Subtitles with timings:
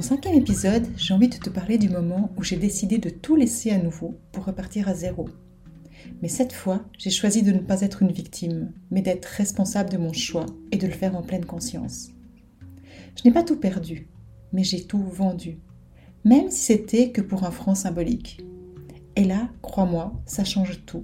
[0.00, 3.36] Mon cinquième épisode, j'ai envie de te parler du moment où j'ai décidé de tout
[3.36, 5.28] laisser à nouveau pour repartir à zéro.
[6.22, 9.98] Mais cette fois, j'ai choisi de ne pas être une victime, mais d'être responsable de
[9.98, 12.08] mon choix et de le faire en pleine conscience.
[13.14, 14.08] Je n'ai pas tout perdu,
[14.54, 15.58] mais j'ai tout vendu,
[16.24, 18.40] même si c'était que pour un franc symbolique.
[19.16, 21.02] Et là, crois-moi, ça change tout,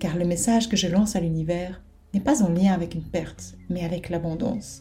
[0.00, 1.80] car le message que je lance à l'univers
[2.12, 4.80] n'est pas en lien avec une perte, mais avec l'abondance.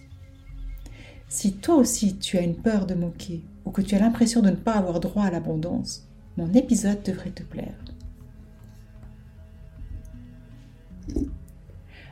[1.29, 4.49] Si toi aussi tu as une peur de manquer ou que tu as l'impression de
[4.49, 7.77] ne pas avoir droit à l'abondance, mon épisode devrait te plaire.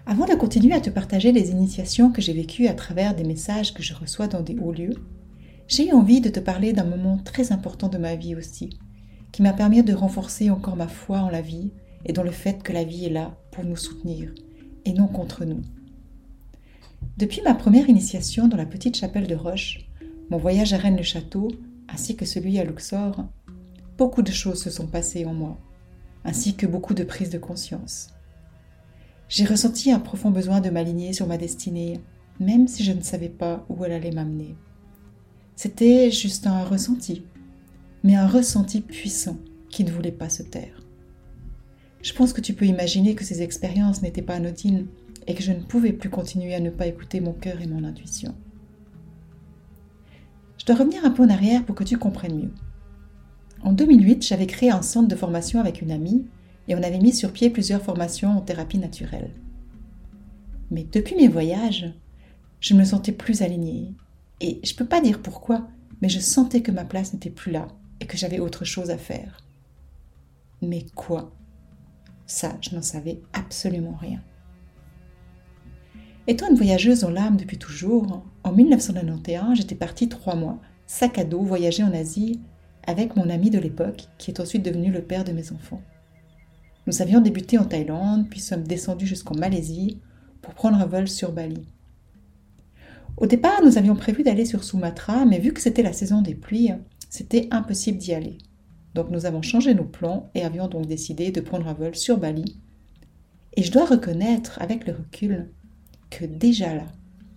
[0.05, 3.73] Avant de continuer à te partager les initiations que j'ai vécues à travers des messages
[3.73, 4.95] que je reçois dans des hauts lieux,
[5.67, 8.71] j'ai envie de te parler d'un moment très important de ma vie aussi,
[9.31, 11.71] qui m'a permis de renforcer encore ma foi en la vie
[12.05, 14.33] et dans le fait que la vie est là pour nous soutenir
[14.85, 15.61] et non contre nous.
[17.17, 19.88] Depuis ma première initiation dans la petite chapelle de Roche,
[20.29, 21.49] mon voyage à Rennes-le-Château,
[21.87, 23.25] ainsi que celui à Luxor,
[23.97, 25.57] beaucoup de choses se sont passées en moi,
[26.23, 28.09] ainsi que beaucoup de prises de conscience.
[29.27, 31.99] J'ai ressenti un profond besoin de m'aligner sur ma destinée,
[32.39, 34.55] même si je ne savais pas où elle allait m'amener.
[35.55, 37.23] C'était juste un ressenti,
[38.03, 39.37] mais un ressenti puissant
[39.69, 40.79] qui ne voulait pas se taire.
[42.01, 44.87] Je pense que tu peux imaginer que ces expériences n'étaient pas anodines
[45.27, 47.83] et que je ne pouvais plus continuer à ne pas écouter mon cœur et mon
[47.83, 48.35] intuition.
[50.69, 52.53] Dois revenir un peu en arrière pour que tu comprennes mieux.
[53.63, 56.27] En 2008, j'avais créé un centre de formation avec une amie
[56.67, 59.31] et on avait mis sur pied plusieurs formations en thérapie naturelle.
[60.69, 61.91] Mais depuis mes voyages,
[62.59, 63.95] je me sentais plus alignée.
[64.41, 65.67] Et je ne peux pas dire pourquoi,
[66.03, 67.69] mais je sentais que ma place n'était plus là
[67.99, 69.41] et que j'avais autre chose à faire.
[70.61, 71.35] Mais quoi?
[72.27, 74.21] Ça, je n'en savais absolument rien.
[76.29, 81.23] Étant une voyageuse en l'âme depuis toujours, en 1991, j'étais partie trois mois, sac à
[81.23, 82.39] dos, voyager en Asie
[82.85, 85.81] avec mon ami de l'époque, qui est ensuite devenu le père de mes enfants.
[86.85, 90.01] Nous avions débuté en Thaïlande, puis sommes descendus jusqu'en Malaisie
[90.43, 91.65] pour prendre un vol sur Bali.
[93.17, 96.35] Au départ, nous avions prévu d'aller sur Sumatra, mais vu que c'était la saison des
[96.35, 96.73] pluies,
[97.09, 98.37] c'était impossible d'y aller.
[98.93, 102.19] Donc nous avons changé nos plans et avions donc décidé de prendre un vol sur
[102.19, 102.61] Bali.
[103.55, 105.49] Et je dois reconnaître, avec le recul,
[106.09, 106.87] que déjà là,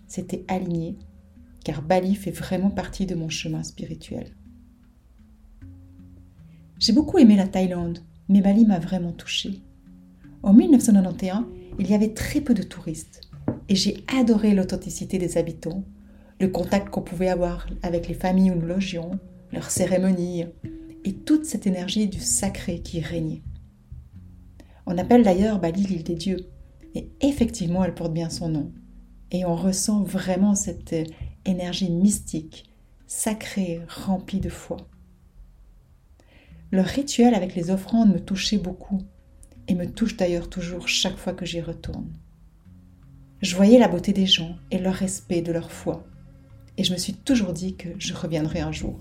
[0.07, 0.99] c'était aligné,
[1.65, 4.37] car Bali fait vraiment partie de mon chemin spirituel.
[6.79, 9.63] J'ai beaucoup aimé la Thaïlande, mais Bali m'a vraiment touchée.
[10.43, 11.45] En 1991,
[11.79, 13.21] il y avait très peu de touristes,
[13.69, 15.85] et j'ai adoré l'authenticité des habitants,
[16.41, 19.19] le contact qu'on pouvait avoir avec les familles où nous logions,
[19.53, 20.47] leurs cérémonies,
[21.05, 23.43] et toute cette énergie du sacré qui régnait.
[24.87, 26.49] On appelle d'ailleurs Bali l'île des dieux,
[26.95, 28.73] et effectivement, elle porte bien son nom.
[29.31, 30.95] Et on ressent vraiment cette
[31.45, 32.71] énergie mystique,
[33.07, 34.77] sacrée, remplie de foi.
[36.71, 39.03] Le rituel avec les offrandes me touchait beaucoup,
[39.69, 42.13] et me touche d'ailleurs toujours chaque fois que j'y retourne.
[43.41, 46.05] Je voyais la beauté des gens et leur respect de leur foi,
[46.77, 48.99] et je me suis toujours dit que je reviendrai un jour.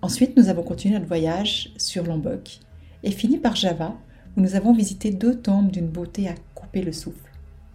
[0.00, 2.60] Ensuite, nous avons continué notre voyage sur Lombok
[3.02, 3.96] et fini par Java,
[4.38, 7.28] où nous avons visité deux temples d'une beauté à couper le souffle.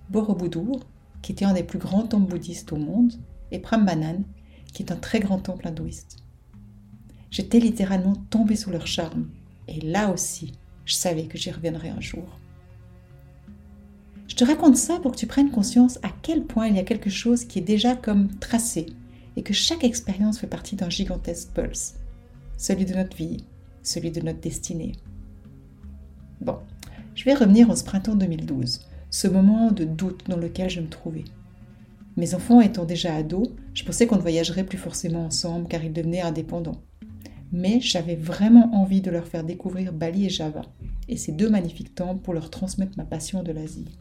[0.09, 0.79] Borobudur,
[1.21, 3.11] qui était un des plus grands temples bouddhistes au monde,
[3.51, 4.23] et Prambanan,
[4.71, 6.23] qui est un très grand temple hindouiste.
[7.31, 9.27] J'étais littéralement tombée sous leur charme,
[9.67, 10.53] et là aussi,
[10.85, 12.39] je savais que j'y reviendrais un jour.
[14.29, 16.83] Je te raconte ça pour que tu prennes conscience à quel point il y a
[16.83, 18.85] quelque chose qui est déjà comme tracé,
[19.35, 21.95] et que chaque expérience fait partie d'un gigantesque pulse,
[22.55, 23.43] celui de notre vie,
[23.81, 24.93] celui de notre destinée.
[26.43, 26.57] Bon,
[27.15, 31.23] je vais revenir au printemps 2012, ce moment de doute dans lequel je me trouvais.
[32.17, 35.93] Mes enfants étant déjà ados, je pensais qu'on ne voyagerait plus forcément ensemble car ils
[35.93, 36.81] devenaient indépendants.
[37.53, 40.63] mais j'avais vraiment envie de leur faire découvrir Bali et Java,
[41.07, 43.97] et ces deux magnifiques temples pour leur transmettre ma passion de l'Asie.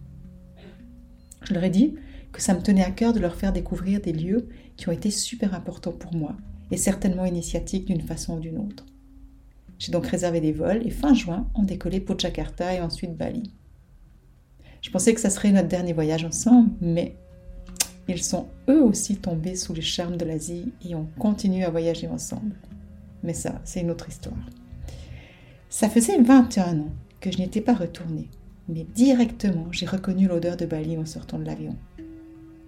[1.45, 1.95] Je leur ai dit
[2.33, 5.11] que ça me tenait à cœur de leur faire découvrir des lieux qui ont été
[5.11, 6.35] super importants pour moi,
[6.73, 8.87] et certainement initiatiques d'une façon ou d'une autre.
[9.83, 13.51] J'ai donc réservé des vols et fin juin, on décollait pour Jakarta et ensuite Bali.
[14.81, 17.17] Je pensais que ça serait notre dernier voyage ensemble, mais
[18.07, 22.07] ils sont eux aussi tombés sous le charme de l'Asie et ont continué à voyager
[22.07, 22.55] ensemble.
[23.25, 24.39] Mais ça, c'est une autre histoire.
[25.69, 28.31] Ça faisait 21 ans que je n'étais pas retournée,
[28.69, 31.77] mais directement j'ai reconnu l'odeur de Bali en sortant de l'avion.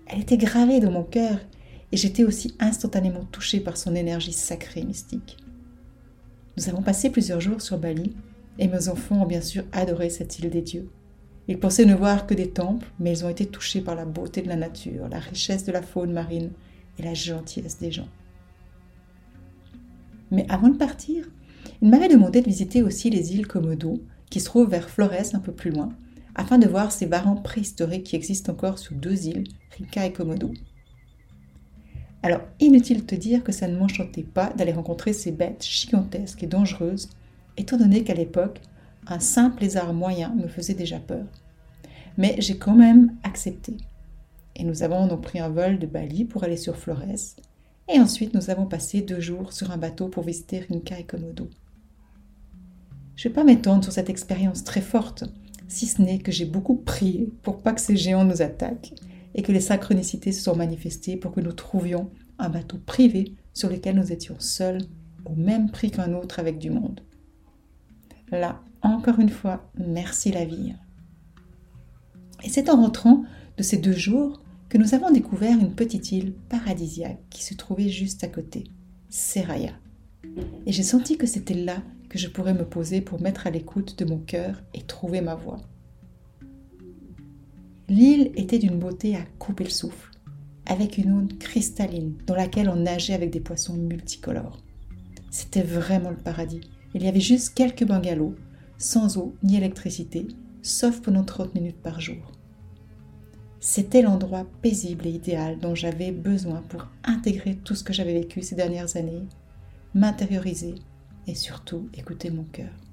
[0.09, 1.39] Elle était gravée dans mon cœur
[1.93, 5.37] et j'étais aussi instantanément touchée par son énergie sacrée et mystique.
[6.57, 8.15] Nous avons passé plusieurs jours sur Bali
[8.59, 10.89] et mes enfants ont bien sûr adoré cette île des dieux.
[11.49, 14.41] Ils pensaient ne voir que des temples, mais ils ont été touchés par la beauté
[14.41, 16.51] de la nature, la richesse de la faune marine
[16.99, 18.09] et la gentillesse des gens.
[20.31, 21.29] Mais avant de partir,
[21.83, 24.01] il m'avait demandé de visiter aussi les îles Komodo,
[24.31, 25.91] qui se trouvent vers Flores un peu plus loin,
[26.35, 29.45] afin de voir ces varans préhistoriques qui existent encore sur deux îles,
[29.77, 30.53] Rika et Komodo.
[32.25, 36.43] Alors, inutile de te dire que ça ne m'enchantait pas d'aller rencontrer ces bêtes gigantesques
[36.43, 37.11] et dangereuses,
[37.59, 38.63] étant donné qu'à l'époque,
[39.07, 41.27] un simple lézard moyen me faisait déjà peur.
[42.17, 43.77] Mais j'ai quand même accepté.
[44.57, 47.37] Et nous avons donc pris un vol de Bali pour aller sur Flores,
[47.93, 51.51] et ensuite nous avons passé deux jours sur un bateau pour visiter Rinka et Komodo.
[53.17, 55.25] Je ne vais pas m'étendre sur cette expérience très forte,
[55.69, 58.95] si ce n'est que j'ai beaucoup prié pour pas que ces géants nous attaquent
[59.35, 63.71] et que les synchronicités se soient manifestées pour que nous trouvions un bateau privé sur
[63.71, 64.83] lequel nous étions seuls
[65.25, 67.01] au même prix qu'un autre avec du monde.
[68.31, 70.75] Là, encore une fois, merci la vie.
[72.43, 73.25] Et c'est en rentrant
[73.57, 77.89] de ces deux jours que nous avons découvert une petite île paradisiaque qui se trouvait
[77.89, 78.65] juste à côté,
[79.09, 79.73] Seraya.
[80.67, 83.99] Et j'ai senti que c'était là que je pourrais me poser pour mettre à l'écoute
[83.99, 85.61] de mon cœur et trouver ma voie.
[87.89, 90.11] L'île était d'une beauté à couper le souffle,
[90.65, 94.63] avec une eau cristalline dans laquelle on nageait avec des poissons multicolores.
[95.31, 96.63] C'était vraiment le paradis.
[96.95, 98.37] Il y avait juste quelques bungalows,
[98.79, 100.29] sans eau ni électricité,
[100.63, 102.33] sauf pendant 30 minutes par jour.
[103.61, 108.41] C'était l'endroit paisible et idéal dont j'avais besoin pour intégrer tout ce que j'avais vécu
[108.41, 109.27] ces dernières années,
[109.95, 110.75] m'intérioriser
[111.27, 112.84] et surtout écouter mon cœur.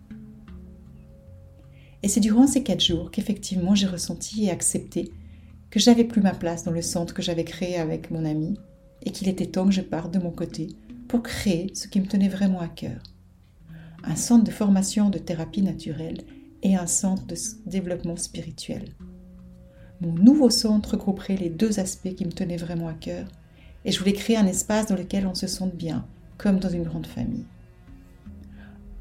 [2.03, 5.11] Et c'est durant ces quatre jours qu'effectivement j'ai ressenti et accepté
[5.69, 8.59] que j'avais plus ma place dans le centre que j'avais créé avec mon ami
[9.03, 10.67] et qu'il était temps que je parte de mon côté
[11.07, 13.01] pour créer ce qui me tenait vraiment à cœur.
[14.03, 16.21] Un centre de formation de thérapie naturelle
[16.63, 18.95] et un centre de développement spirituel.
[20.01, 23.27] Mon nouveau centre regrouperait les deux aspects qui me tenaient vraiment à cœur
[23.85, 26.05] et je voulais créer un espace dans lequel on se sente bien,
[26.37, 27.45] comme dans une grande famille.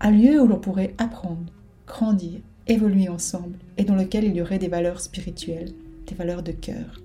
[0.00, 1.52] Un lieu où l'on pourrait apprendre,
[1.86, 5.72] grandir, évoluer ensemble et dans lequel il y aurait des valeurs spirituelles,
[6.06, 7.00] des valeurs de cœur.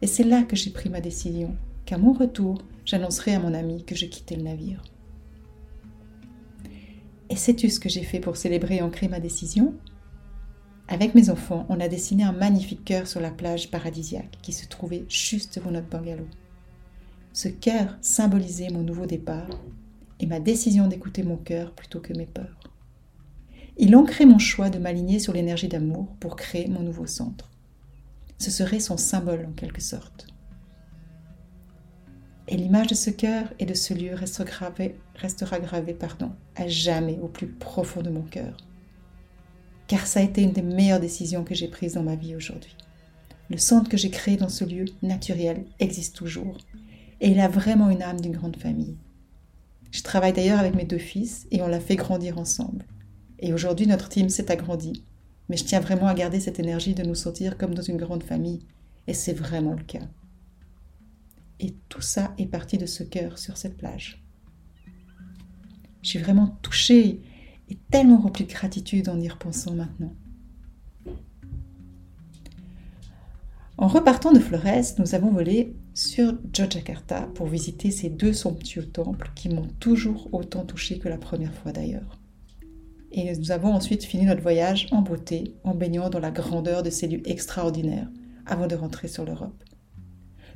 [0.00, 3.84] Et c'est là que j'ai pris ma décision, qu'à mon retour, j'annoncerai à mon ami
[3.84, 4.82] que je quittais le navire.
[7.30, 9.74] Et sais-tu ce que j'ai fait pour célébrer et ancrer ma décision?
[10.88, 14.66] Avec mes enfants, on a dessiné un magnifique cœur sur la plage paradisiaque qui se
[14.66, 16.26] trouvait juste devant notre bungalow.
[17.32, 19.48] Ce cœur symbolisait mon nouveau départ
[20.20, 22.71] et ma décision d'écouter mon cœur plutôt que mes peurs.
[23.78, 27.50] Il ancrait mon choix de m'aligner sur l'énergie d'amour pour créer mon nouveau centre.
[28.38, 30.26] Ce serait son symbole en quelque sorte.
[32.48, 37.28] Et l'image de ce cœur et de ce lieu restera gravée, pardon, à jamais au
[37.28, 38.56] plus profond de mon cœur.
[39.86, 42.76] Car ça a été une des meilleures décisions que j'ai prises dans ma vie aujourd'hui.
[43.48, 46.58] Le centre que j'ai créé dans ce lieu naturel existe toujours.
[47.20, 48.96] Et il a vraiment une âme d'une grande famille.
[49.92, 52.84] Je travaille d'ailleurs avec mes deux fils et on l'a fait grandir ensemble.
[53.42, 55.04] Et aujourd'hui, notre team s'est agrandi.
[55.48, 58.22] Mais je tiens vraiment à garder cette énergie de nous sentir comme dans une grande
[58.22, 58.60] famille.
[59.08, 60.06] Et c'est vraiment le cas.
[61.58, 64.24] Et tout ça est parti de ce cœur sur cette plage.
[66.02, 67.20] Je suis vraiment touchée
[67.68, 70.14] et tellement remplie de gratitude en y repensant maintenant.
[73.76, 79.32] En repartant de Flores, nous avons volé sur Yogyakarta pour visiter ces deux somptueux temples
[79.34, 82.21] qui m'ont toujours autant touché que la première fois d'ailleurs.
[83.12, 86.90] Et nous avons ensuite fini notre voyage en beauté, en baignant dans la grandeur de
[86.90, 88.08] ces lieux extraordinaires,
[88.46, 89.62] avant de rentrer sur l'Europe.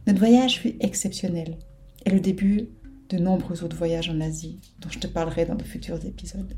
[0.06, 1.58] Notre voyage fut exceptionnel
[2.06, 2.68] et le début
[3.10, 6.54] de nombreux autres voyages en Asie, dont je te parlerai dans de futurs épisodes.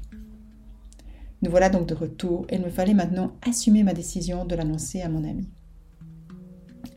[1.42, 5.02] Nous voilà donc de retour et il me fallait maintenant assumer ma décision de l'annoncer
[5.02, 5.48] à mon ami.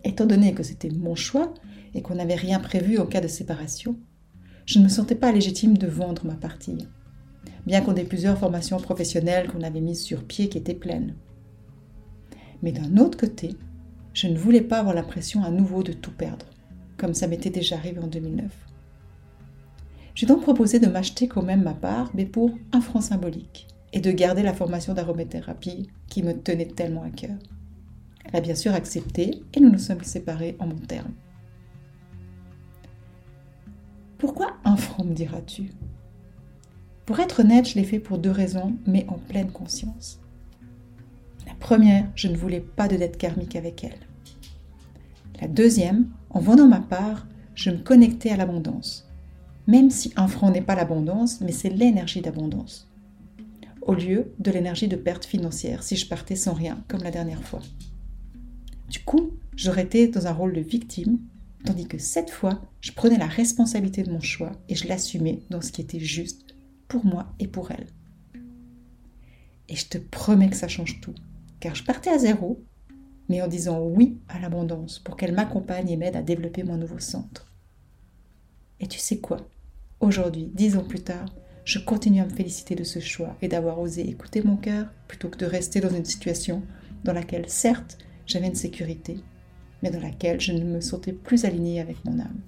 [0.03, 1.53] Étant donné que c'était mon choix
[1.93, 3.97] et qu'on n'avait rien prévu en cas de séparation,
[4.65, 6.77] je ne me sentais pas légitime de vendre ma partie,
[7.65, 11.15] bien qu'on ait plusieurs formations professionnelles qu'on avait mises sur pied qui étaient pleines.
[12.61, 13.55] Mais d'un autre côté,
[14.13, 16.45] je ne voulais pas avoir l'impression à nouveau de tout perdre,
[16.97, 18.51] comme ça m'était déjà arrivé en 2009.
[20.13, 24.01] J'ai donc proposé de m'acheter quand même ma part, mais pour un franc symbolique, et
[24.01, 27.37] de garder la formation d'aromathérapie qui me tenait tellement à cœur.
[28.25, 31.13] Elle a bien sûr accepté et nous nous sommes séparés en bons termes.
[34.17, 35.71] Pourquoi un franc, me diras-tu?
[37.11, 40.21] Pour être honnête, je l'ai fait pour deux raisons, mais en pleine conscience.
[41.45, 43.99] La première, je ne voulais pas de dette karmique avec elle.
[45.41, 49.11] La deuxième, en vendant ma part, je me connectais à l'abondance.
[49.67, 52.89] Même si un franc n'est pas l'abondance, mais c'est l'énergie d'abondance.
[53.81, 57.43] Au lieu de l'énergie de perte financière si je partais sans rien, comme la dernière
[57.43, 57.59] fois.
[58.89, 61.19] Du coup, j'aurais été dans un rôle de victime,
[61.65, 65.59] tandis que cette fois, je prenais la responsabilité de mon choix et je l'assumais dans
[65.59, 66.50] ce qui était juste
[66.91, 67.87] pour moi et pour elle.
[69.69, 71.15] Et je te promets que ça change tout,
[71.61, 72.61] car je partais à zéro,
[73.29, 76.99] mais en disant oui à l'abondance pour qu'elle m'accompagne et m'aide à développer mon nouveau
[76.99, 77.47] centre.
[78.81, 79.37] Et tu sais quoi?
[80.01, 81.33] Aujourd'hui, dix ans plus tard,
[81.63, 85.29] je continue à me féliciter de ce choix et d'avoir osé écouter mon cœur plutôt
[85.29, 86.61] que de rester dans une situation
[87.05, 89.17] dans laquelle, certes, j'avais une sécurité,
[89.81, 92.41] mais dans laquelle je ne me sentais plus alignée avec mon âme.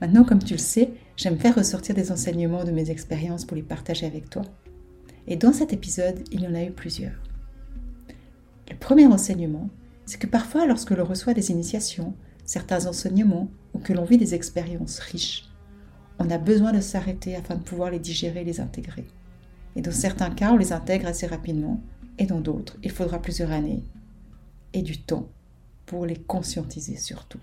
[0.00, 3.62] Maintenant, comme tu le sais, j'aime faire ressortir des enseignements de mes expériences pour les
[3.62, 4.42] partager avec toi.
[5.28, 7.14] Et dans cet épisode, il y en a eu plusieurs.
[8.68, 9.70] Le premier enseignement,
[10.04, 14.34] c'est que parfois, lorsque l'on reçoit des initiations, certains enseignements ou que l'on vit des
[14.34, 15.48] expériences riches,
[16.18, 19.06] on a besoin de s'arrêter afin de pouvoir les digérer et les intégrer.
[19.76, 21.80] Et dans certains cas, on les intègre assez rapidement,
[22.18, 23.84] et dans d'autres, il faudra plusieurs années
[24.72, 25.28] et du temps
[25.86, 27.38] pour les conscientiser surtout.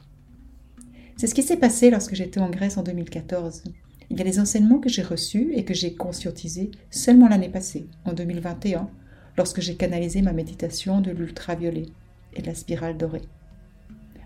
[1.20, 3.64] C'est ce qui s'est passé lorsque j'étais en Grèce en 2014.
[4.10, 7.90] Il y a des enseignements que j'ai reçus et que j'ai conscientisés seulement l'année passée,
[8.06, 8.90] en 2021,
[9.36, 11.88] lorsque j'ai canalisé ma méditation de l'ultraviolet
[12.36, 13.28] et de la spirale dorée.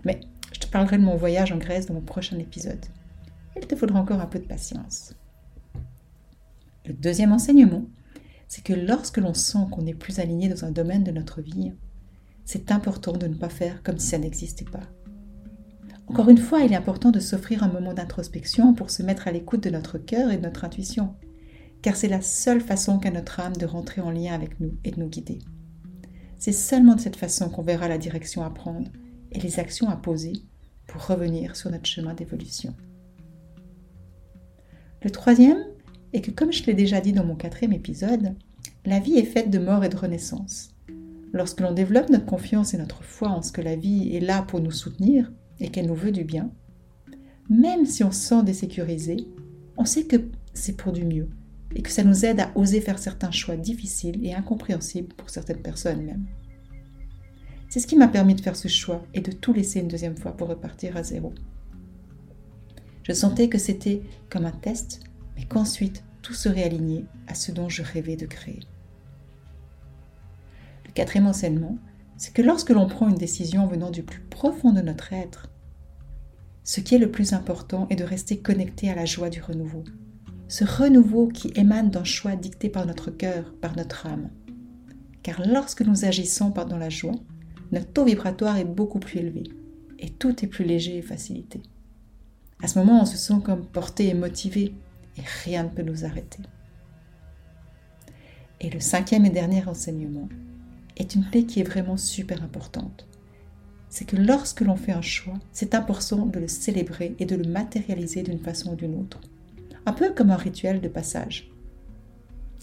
[0.04, 0.20] Mais
[0.52, 2.86] je te parlerai de mon voyage en Grèce dans mon prochain épisode.
[3.56, 5.16] Il te faudra encore un peu de patience.
[6.86, 7.86] Le deuxième enseignement,
[8.46, 11.72] c'est que lorsque l'on sent qu'on n'est plus aligné dans un domaine de notre vie,
[12.44, 14.88] c'est important de ne pas faire comme si ça n'existait pas.
[16.06, 19.32] Encore une fois, il est important de s'offrir un moment d'introspection pour se mettre à
[19.32, 21.14] l'écoute de notre cœur et de notre intuition,
[21.82, 24.90] car c'est la seule façon qu'a notre âme de rentrer en lien avec nous et
[24.90, 25.38] de nous guider.
[26.38, 28.90] C'est seulement de cette façon qu'on verra la direction à prendre
[29.32, 30.34] et les actions à poser
[30.86, 32.74] pour revenir sur notre chemin d'évolution.
[35.02, 35.64] Le troisième
[36.12, 38.34] est que, comme je l'ai déjà dit dans mon quatrième épisode,
[38.84, 40.74] la vie est faite de mort et de renaissance.
[41.32, 44.42] Lorsque l'on développe notre confiance et notre foi en ce que la vie est là
[44.42, 46.50] pour nous soutenir et qu'elle nous veut du bien,
[47.48, 49.16] même si on se sent désécurisé,
[49.76, 50.16] on sait que
[50.52, 51.28] c'est pour du mieux
[51.74, 55.62] et que ça nous aide à oser faire certains choix difficiles et incompréhensibles pour certaines
[55.62, 56.24] personnes même.
[57.68, 60.16] C'est ce qui m'a permis de faire ce choix et de tout laisser une deuxième
[60.16, 61.34] fois pour repartir à zéro.
[63.02, 65.00] Je sentais que c'était comme un test,
[65.36, 68.60] mais qu'ensuite tout serait aligné à ce dont je rêvais de créer.
[70.86, 71.76] Le quatrième enseignement,
[72.16, 75.50] c'est que lorsque l'on prend une décision venant du plus profond de notre être,
[76.62, 79.84] ce qui est le plus important est de rester connecté à la joie du renouveau.
[80.48, 84.30] Ce renouveau qui émane d'un choix dicté par notre cœur, par notre âme.
[85.22, 87.14] Car lorsque nous agissons dans la joie,
[87.72, 89.44] notre taux vibratoire est beaucoup plus élevé
[89.98, 91.60] et tout est plus léger et facilité.
[92.62, 94.74] À ce moment, on se sent comme porté et motivé
[95.16, 96.42] et rien ne peut nous arrêter.
[98.60, 100.28] Et le cinquième et dernier enseignement
[100.96, 103.06] est une clé qui est vraiment super importante.
[103.88, 107.48] C'est que lorsque l'on fait un choix, c'est important de le célébrer et de le
[107.48, 109.20] matérialiser d'une façon ou d'une autre.
[109.86, 111.50] Un peu comme un rituel de passage.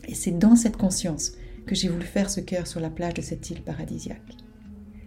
[0.08, 1.34] Et c'est dans cette conscience
[1.66, 4.36] que j'ai voulu faire ce cœur sur la plage de cette île paradisiaque.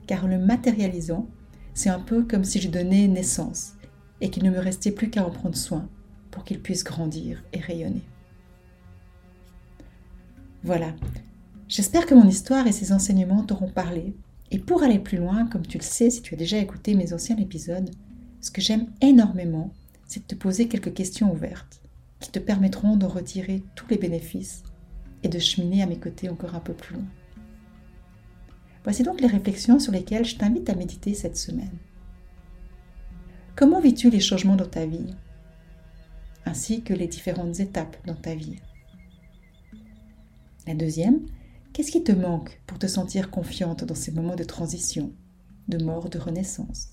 [0.07, 1.29] Car en le matérialisant,
[1.75, 3.75] c'est un peu comme si je donnais naissance
[4.21, 5.89] et qu'il ne me restait plus qu'à en prendre soin
[6.31, 8.03] pour qu'il puisse grandir et rayonner.
[10.63, 10.95] Voilà,
[11.69, 14.15] j'espère que mon histoire et ses enseignements t'auront parlé.
[14.51, 17.13] Et pour aller plus loin, comme tu le sais si tu as déjà écouté mes
[17.13, 17.91] anciens épisodes,
[18.41, 19.73] ce que j'aime énormément,
[20.07, 21.81] c'est de te poser quelques questions ouvertes
[22.21, 24.63] qui te permettront d'en retirer tous les bénéfices
[25.23, 27.07] et de cheminer à mes côtés encore un peu plus loin.
[28.85, 31.79] Voici donc les réflexions sur lesquelles je t'invite à méditer cette semaine.
[33.57, 35.15] Comment vis-tu les changements dans ta vie
[36.47, 38.57] ainsi que les différentes étapes dans ta vie?
[40.67, 41.21] La deuxième,
[41.75, 45.13] qu'est-ce qui te manque pour te sentir confiante dans ces moments de transition,
[45.69, 46.89] de mort, de renaissance?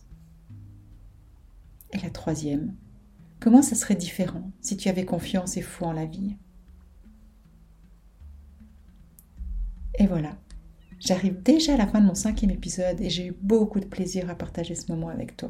[1.94, 2.76] Et la troisième,
[3.42, 6.36] Comment ça serait différent si tu avais confiance et foi en la vie?
[9.98, 10.38] Et voilà,
[11.00, 14.30] j'arrive déjà à la fin de mon cinquième épisode et j'ai eu beaucoup de plaisir
[14.30, 15.50] à partager ce moment avec toi.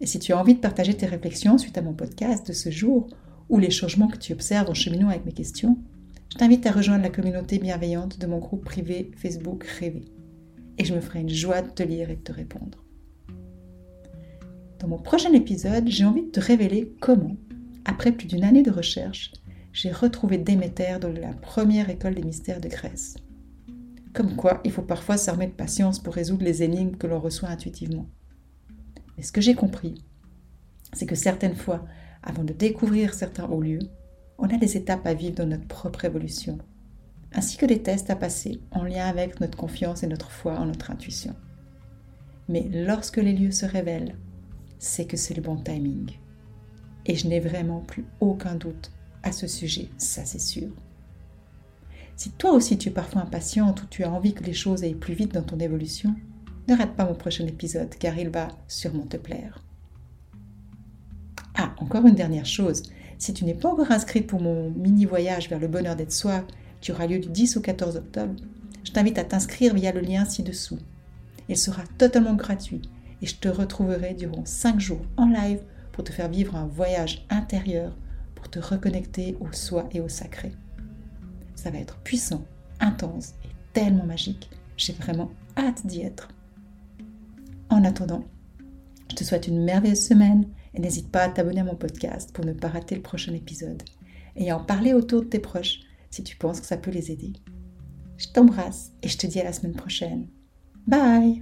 [0.00, 2.70] Et si tu as envie de partager tes réflexions suite à mon podcast de ce
[2.70, 3.08] jour
[3.48, 5.78] ou les changements que tu observes en cheminant avec mes questions,
[6.32, 10.04] je t'invite à rejoindre la communauté bienveillante de mon groupe privé Facebook Rêver.
[10.78, 12.84] Et je me ferai une joie de te lire et de te répondre.
[14.78, 17.36] Dans mon prochain épisode, j'ai envie de te révéler comment,
[17.84, 19.32] après plus d'une année de recherche,
[19.72, 23.16] j'ai retrouvé Déméter dans la première école des mystères de Grèce.
[24.12, 27.48] Comme quoi, il faut parfois s'armer de patience pour résoudre les énigmes que l'on reçoit
[27.48, 28.06] intuitivement.
[29.16, 30.04] Mais ce que j'ai compris,
[30.92, 31.86] c'est que certaines fois,
[32.22, 33.90] avant de découvrir certains hauts lieux,
[34.38, 36.58] on a des étapes à vivre dans notre propre évolution,
[37.32, 40.66] ainsi que des tests à passer en lien avec notre confiance et notre foi en
[40.66, 41.34] notre intuition.
[42.48, 44.16] Mais lorsque les lieux se révèlent,
[44.78, 46.12] c'est que c'est le bon timing.
[47.06, 48.90] Et je n'ai vraiment plus aucun doute
[49.22, 50.70] à ce sujet, ça c'est sûr.
[52.14, 54.94] Si toi aussi tu es parfois impatiente ou tu as envie que les choses aillent
[54.94, 56.14] plus vite dans ton évolution,
[56.68, 59.62] ne rate pas mon prochain épisode car il va sûrement te plaire.
[61.54, 62.82] Ah, encore une dernière chose,
[63.18, 66.44] si tu n'es pas encore inscrite pour mon mini voyage vers le bonheur d'être soi
[66.80, 68.34] qui aura lieu du 10 au 14 octobre,
[68.84, 70.78] je t'invite à t'inscrire via le lien ci-dessous.
[71.48, 72.82] Il sera totalement gratuit
[73.22, 75.60] et je te retrouverai durant 5 jours en live
[75.92, 77.96] pour te faire vivre un voyage intérieur,
[78.34, 80.52] pour te reconnecter au soi et au sacré.
[81.54, 82.44] Ça va être puissant,
[82.80, 84.50] intense et tellement magique.
[84.76, 86.28] J'ai vraiment hâte d'y être.
[87.70, 88.24] En attendant,
[89.08, 90.46] je te souhaite une merveilleuse semaine
[90.76, 93.82] et n'hésite pas à t'abonner à mon podcast pour ne pas rater le prochain épisode
[94.36, 97.10] et à en parler autour de tes proches si tu penses que ça peut les
[97.10, 97.32] aider.
[98.18, 100.28] Je t'embrasse et je te dis à la semaine prochaine.
[100.86, 101.40] Bye